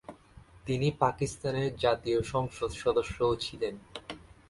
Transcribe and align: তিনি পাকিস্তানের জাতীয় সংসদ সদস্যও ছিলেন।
তিনি 0.65 0.87
পাকিস্তানের 0.99 1.69
জাতীয় 1.75 2.19
সংসদ 2.23 2.71
সদস্যও 2.73 3.33
ছিলেন। 3.35 3.75